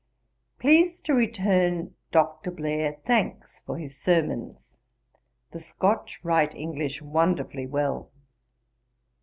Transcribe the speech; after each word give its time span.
'Please 0.57 0.99
to 0.99 1.13
return 1.13 1.93
Dr. 2.11 2.49
Blair 2.49 2.97
thanks 3.05 3.61
for 3.67 3.77
his 3.77 3.95
sermons. 3.95 4.79
The 5.51 5.59
Scotch 5.59 6.19
write 6.23 6.55
English 6.55 7.03
wonderfully 7.03 7.67
well. 7.67 8.09